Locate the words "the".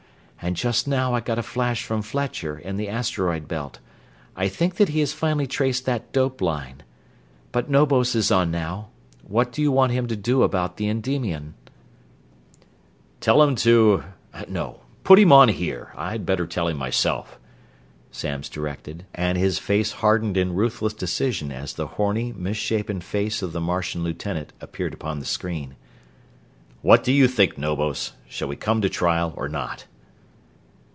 2.75-2.89, 10.77-10.87, 21.73-21.85, 23.53-23.61, 25.19-25.25